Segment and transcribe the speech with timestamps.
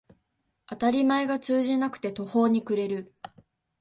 [0.65, 3.13] 当たり前が通じなくて途方に暮れる